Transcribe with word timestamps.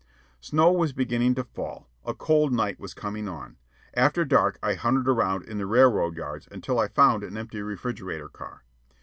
Snow 0.39 0.71
was 0.71 0.93
beginning 0.93 1.35
to 1.35 1.43
fall. 1.43 1.87
A 2.03 2.15
cold 2.15 2.51
night 2.51 2.79
was 2.79 2.95
coming 2.95 3.27
on. 3.27 3.57
After 3.93 4.25
dark 4.25 4.57
I 4.63 4.73
hunted 4.73 5.07
around 5.07 5.43
in 5.45 5.59
the 5.59 5.67
railroad 5.67 6.17
yards 6.17 6.47
until 6.49 6.79
I 6.79 6.87
found 6.87 7.23
an 7.23 7.37
empty 7.37 7.61
refrigerator 7.61 8.27
car. 8.29 8.63